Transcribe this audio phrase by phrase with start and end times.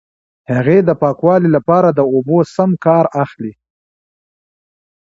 [0.53, 3.53] هغې د پاکوالي لپاره د اوبو سم کار اخلي.